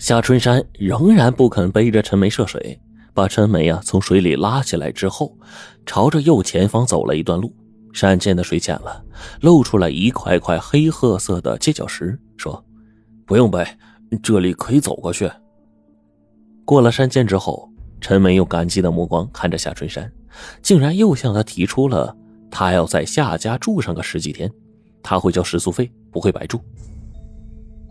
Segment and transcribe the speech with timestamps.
[0.00, 2.80] 夏春山仍然不肯背着陈梅涉水，
[3.12, 5.36] 把陈梅啊从水里拉起来之后，
[5.84, 7.54] 朝着右前方走了一段路。
[7.92, 9.04] 山涧的水浅了，
[9.42, 12.64] 露出来一块块黑褐色的街角石，说
[13.26, 13.62] ：“不用背，
[14.22, 15.30] 这里可以走过去。”
[16.64, 17.70] 过了山涧之后，
[18.00, 20.10] 陈梅用感激的目光看着夏春山，
[20.62, 22.16] 竟然又向他提出了
[22.50, 24.50] 他要在夏家住上个十几天，
[25.02, 26.58] 他会交食宿费，不会白住。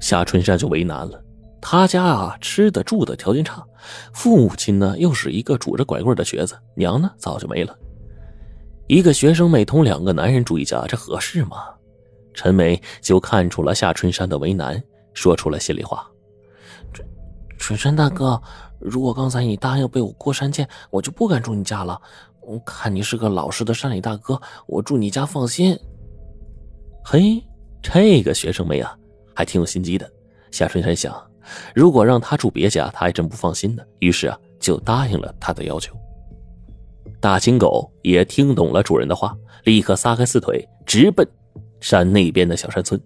[0.00, 1.23] 夏春山就为难了，
[1.66, 3.64] 他家啊吃的住的条件差，
[4.12, 7.74] 父母亲呢又是一个拄着拐棍的瘸子，娘呢早就没了。
[8.86, 11.56] 一个学生妹同两个男人住一家，这合适吗？
[12.34, 14.80] 陈梅就看出了夏春山的为难，
[15.14, 16.06] 说出了心里话
[16.92, 17.08] ：“春
[17.56, 18.38] 春山大哥，
[18.78, 21.98] 如果刚才你答应背我过山涧，我就不敢住你家了。
[22.42, 25.74] 我看你是个老实的山里大哥，我住你家放心。”
[27.02, 27.42] 嘿，
[27.80, 28.94] 这个学生妹啊，
[29.34, 30.06] 还挺有心机的。
[30.50, 31.12] 夏春山想，
[31.74, 33.82] 如果让他住别家，他还真不放心呢。
[33.98, 35.94] 于是啊，就答应了他的要求。
[37.20, 41.26] 大青狗也听懂了主人的话，立刻撒开四腿，直奔
[41.80, 43.00] 山那边的小山村，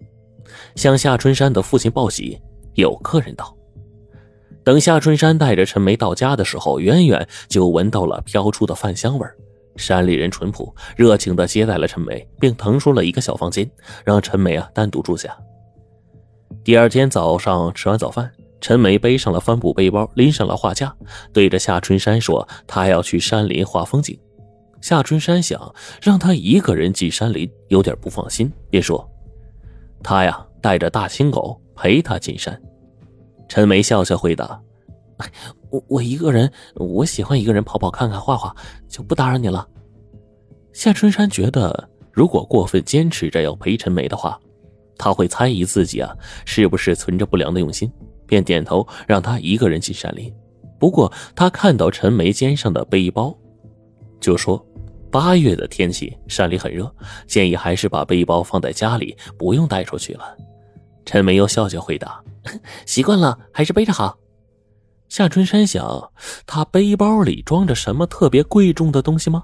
[0.75, 2.39] 向夏春山的父亲报喜：
[2.73, 3.55] 有客人到。
[4.63, 9.25] 等夏春山带着陈梅到家的时候，远远就闻到了飘出的饭香味
[9.77, 13.69] 山里人淳朴，热情地接待了陈梅，并腾出了一个小房间，
[14.03, 15.35] 让陈梅啊单独住下。
[16.69, 18.31] 第二天早上吃完早饭。
[18.61, 20.95] 陈梅背上了帆布背包，拎上了画架，
[21.33, 24.15] 对着夏春山说：“他要去山林画风景。”
[24.79, 29.03] 夏春山想让他一个人进山林，有点不放心，便说
[30.03, 32.61] ：“他呀，带着大青狗陪他进山。”
[33.49, 34.61] 陈梅笑笑回答
[35.71, 38.55] ：“我我一个人，我喜欢一个人跑跑看看画画，
[38.87, 39.67] 就不打扰你了。”
[40.71, 44.39] 夏春山觉得，如果过分坚持着要陪陈梅的话，
[44.99, 46.13] 他会猜疑自己啊，
[46.45, 47.91] 是不是存着不良的用心。
[48.27, 50.31] 便点头，让他一个人进山林。
[50.77, 53.35] 不过他看到陈梅肩上的背包，
[54.19, 54.63] 就说
[55.09, 56.93] ：“八月的天气，山里很热，
[57.25, 60.37] 建议还是把背包放在家里，不用带出去了。”
[61.05, 62.21] 陈梅又笑笑回答
[62.85, 64.15] ：“习惯了，还是背着好。”
[65.09, 66.11] 夏春山想，
[66.45, 69.43] 他背包里装着什么特别贵重的东西吗？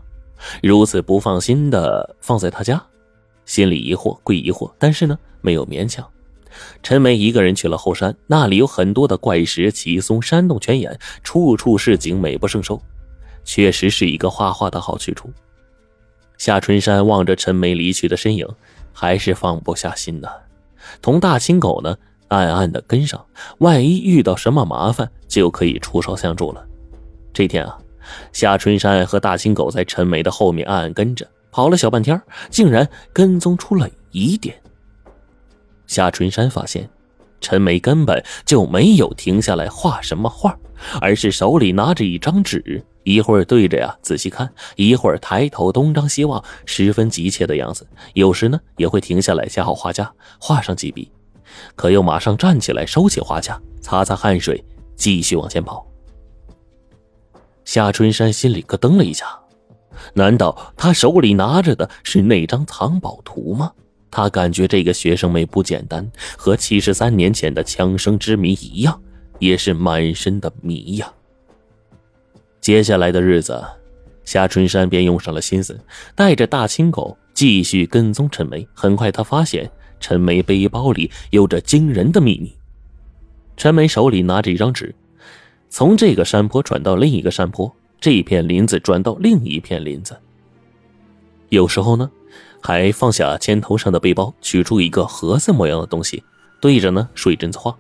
[0.62, 2.86] 如此不放心的放在他家，
[3.46, 6.06] 心里疑惑归疑惑，但是呢，没有勉强。
[6.82, 12.82] 陈梅一个人去了后山，那里有很多的怪石、奇松、山洞、泉眼，处处是景，美不胜收，
[13.44, 15.30] 确实是一个画画的好去处。
[16.38, 18.48] 夏春山望着陈梅离去的身影，
[18.94, 20.30] 还是放不下心呢。
[21.02, 21.98] 同大青狗呢，
[22.30, 23.26] 暗暗的跟上，
[23.58, 26.66] 万一遇到什么麻烦，就可以出手相助了。
[27.34, 27.78] 这天啊，
[28.32, 34.62] 夏春山和大青狗在陈梅的后面暗暗跟着，跑了小半天，竟然跟踪出了疑点。
[35.88, 36.90] 夏春山发现，
[37.40, 40.60] 陈梅根本就没有停下来画什么画，
[41.00, 47.88] 而是手里拿着一张纸，一会儿对着呀仔细看，一会儿抬头东张西望，十分急切的样子。
[48.16, 51.10] 有时呢，也会停下来夹好画架，画上几笔，
[51.78, 54.62] 可又马上站起来收起画架，擦擦汗水，
[54.98, 55.88] 继续往前跑。
[57.64, 59.26] 夏春山心里咯噔了一下，
[60.14, 63.72] 难道他手里拿着的是那张藏宝图吗？
[64.12, 69.02] 他感觉这个学生妹不简单，和七十三年前的枪声之谜一样，
[69.40, 71.12] 也是满身的谜呀。
[72.62, 73.62] 接下来的日子，
[74.24, 75.78] 夏春山便用上了心思，
[76.16, 78.66] 带着大青狗继续跟踪陈梅。
[78.74, 79.70] 很快，他发现
[80.00, 82.56] 陈梅背包里有着惊人的秘密。
[83.58, 84.96] 陈梅手里拿着一张纸，
[85.70, 90.20] 从这个山坡转到另一个山坡，这一片林子转到另一片林子。
[91.50, 92.10] 有时候呢。
[92.62, 96.24] 还放下肩头上的背包，取出一个盒子模样的东西，
[96.60, 97.78] 对着呢说一阵子话。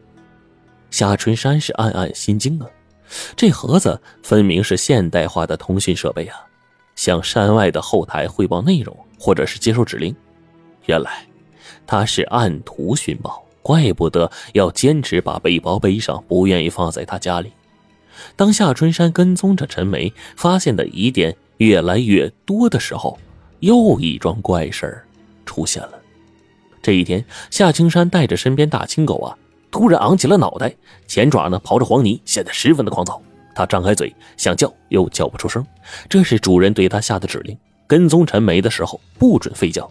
[0.91, 2.67] 夏春山是暗暗心惊啊，
[3.35, 6.37] 这盒子分明是现代化的通讯设备啊，
[6.95, 10.15] 向山外的后台汇报内容，或者是接受指令。
[10.85, 11.25] 原来
[11.87, 17.51] 他是按图寻宝，怪不得要坚持把背包背上，不愿意放在他家里。
[18.35, 23.17] 当夏春山跟踪着陈梅，发现的疑点越来越多的时候。
[23.61, 25.01] 又一桩怪事
[25.43, 25.93] 出现了。
[26.83, 29.35] 这一天，夏青山带着身边大青狗啊，
[29.71, 30.75] 突然昂起了脑袋，
[31.07, 33.19] 前爪呢刨着黄泥，显得十分的狂躁。
[33.55, 35.65] 他张开嘴想叫，又叫不出声。
[36.07, 37.57] 这是主人对他下的指令：
[37.87, 39.89] 跟踪陈梅的时候不准吠叫。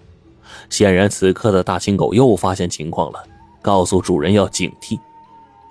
[0.70, 3.24] 显然，此刻的大青狗又发现情况了，
[3.60, 5.00] 告诉主人要警惕。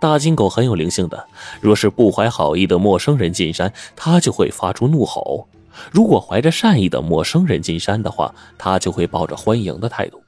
[0.03, 1.27] 大金狗很有灵性的，
[1.61, 5.47] 若是不怀好意的陌生人进山，它就会发出怒吼。
[5.91, 10.21] 如果怀着善意的陌生人进山的话，它就会抱着欢迎的态度。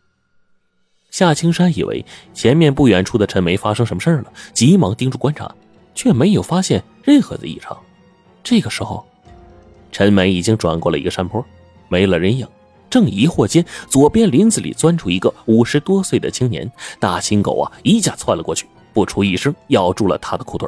[1.12, 5.54] 夏青山以为前面不远处的陈梅发生什么事了，急忙盯住观察，
[5.94, 7.78] 却没有发现任何的异常。
[8.45, 9.06] 这个时候，
[9.92, 11.45] 陈梅已经转过了一个山坡，
[11.89, 12.48] 没了人影。
[12.89, 20.68] 正疑惑间，左边林子里钻出一个五十多岁的青年，大青狗啊，一下窜了过去，不出一声咬住了他的裤腿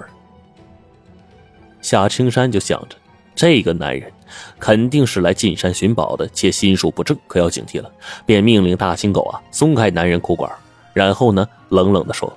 [1.82, 2.98] 夏青山就想着，
[3.34, 4.12] 这个男人
[4.60, 7.90] 肯定是来进山寻宝的，且心术不正，可要警惕了。
[8.26, 10.52] 便命令大青狗啊松开男人裤管，
[10.94, 12.32] 然后呢，冷冷的说：“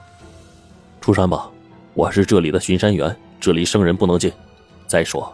[1.02, 1.50] 出山吧，
[1.94, 4.32] 我是这里的巡山员，这里生人不能进。
[4.86, 5.32] 再说，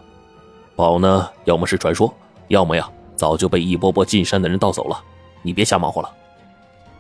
[0.75, 2.13] 宝呢，要么是传说，
[2.49, 5.03] 要么呀。”早就被一波波进山的人盗走了，
[5.41, 6.13] 你别瞎忙活了。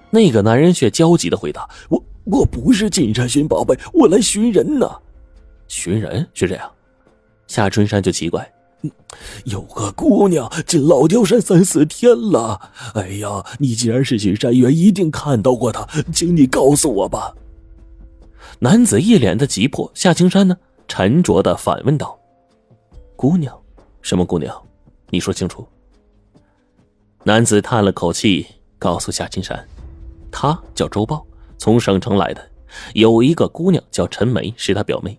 [0.08, 4.90] 那个男人却焦急的回答：“我我不是进山寻宝贝，我来寻人呢。
[5.68, 6.70] 寻人是这样。”
[7.48, 8.52] 夏春山就奇怪
[9.46, 12.60] ：“有个姑娘进老雕山三四天了。
[12.94, 17.34] 哎呀，你既然是巡山员，一定看到过她，请你告诉我吧。”
[18.58, 19.90] 男子一脸的急迫。
[19.94, 20.56] 夏青山呢，
[20.88, 22.18] 沉着的反问道
[23.14, 23.56] ：“姑娘，
[24.02, 24.60] 什么姑娘？
[25.10, 25.66] 你说清楚。”
[27.22, 28.46] 男子叹了口气，
[28.78, 29.66] 告诉夏青山
[30.30, 31.25] ：“她叫周豹，
[31.58, 32.42] 从省城来的。
[32.94, 35.18] 有一个姑娘叫陈梅，是他表妹。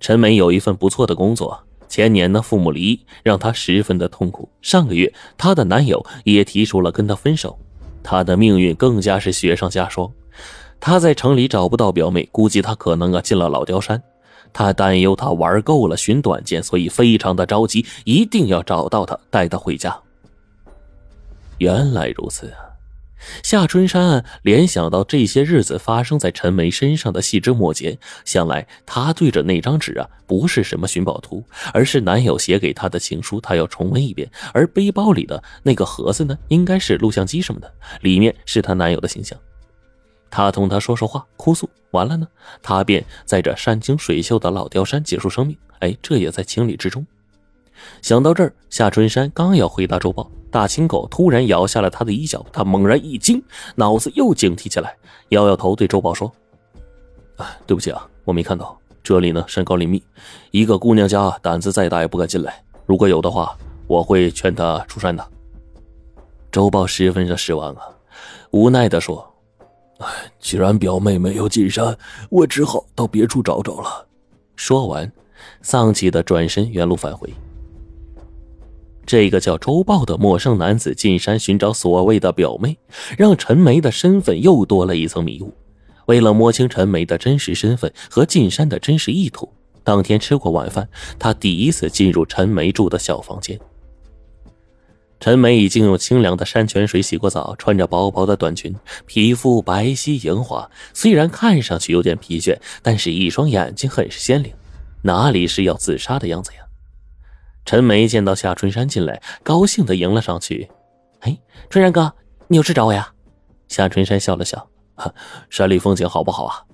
[0.00, 1.58] 陈梅有一份不错的工作。
[1.88, 4.46] 前年呢，父母离异，让她十分的痛苦。
[4.60, 7.58] 上个月，她的男友也提出了跟她分手。
[8.02, 10.12] 她的命运更加是雪上加霜。
[10.78, 14.02] 她在城里找不到表妹，估计她可能啊进了老刁山。
[14.52, 19.98] 她担忧她玩够了寻短见，所以非常的着急，一定要找到她，带她回家。”
[21.56, 22.68] 原来如此啊！
[23.42, 31.42] 夏春山联想到这些日子发生在陈梅身上的细枝末节，想来他对着那张纸啊，不是什么寻宝图，
[31.72, 34.30] 而是男友写给她的情书，她要重温一遍。
[34.52, 37.72] 而背包里的那个盒子呢，应该是录像机什么的，
[38.02, 39.38] 里面是她男友的形象。
[40.30, 42.28] 她同他说说话，哭诉完了呢，
[42.62, 45.56] 她便在这山清水秀的老雕山结束生命。
[45.80, 47.06] 哎，这也在情理之中。
[48.02, 50.30] 想到这儿，夏春山刚要回答周报。
[50.50, 53.42] 大青狗突然咬下了他的衣角，他猛然一惊，
[53.74, 54.96] 脑子又警惕起来，
[55.28, 56.30] 摇摇头对周豹说
[57.36, 58.78] ：“啊对不起啊，我没看到。
[59.02, 60.02] 这里呢山高林密，
[60.50, 62.62] 一个姑娘家胆子再大也不敢进来。
[62.84, 63.56] 如果有的话，
[63.86, 65.26] 我会劝她出山的。”
[66.50, 67.82] 周豹十分的失望啊，
[68.50, 69.34] 无奈的说
[70.00, 70.06] ：“哎，
[70.38, 71.96] 既然表妹没有进山，
[72.30, 74.06] 我只好到别处找找了。”
[74.56, 75.10] 说完，
[75.62, 77.32] 丧气的转身原路返回。
[79.08, 82.76] 这个叫周豹的陌生男子进山寻找所谓的表妹，
[83.16, 85.50] 让陈梅的身份又多了一层迷雾。
[86.04, 89.50] 为了摸清陈梅的真实身份和进山的真实意图，
[89.82, 90.86] 当天吃过晚饭，
[91.18, 93.58] 他第一次进入陈梅住的小房间。
[95.20, 98.76] 陈梅已经用清凉的山泉水洗过澡，穿着薄薄的短裙，
[99.06, 100.70] 皮肤白皙莹滑。
[100.92, 104.52] 虽然看上去有点疲倦，但是一双眼睛很是鲜灵，
[105.00, 106.58] 哪里是要自杀的样子呀？
[107.68, 110.70] 陈梅见到夏春山进来，高兴的迎了上去。
[111.20, 111.38] “哎，
[111.68, 112.10] 春山哥，
[112.46, 113.12] 你有事找我呀？”
[113.68, 114.66] 夏春山笑了笑
[115.50, 116.64] ，“山里风景好不好啊？”“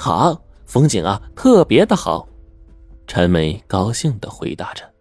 [0.00, 2.26] 好，风景啊，特别的好。”
[3.06, 4.93] 陈梅高兴的回答着。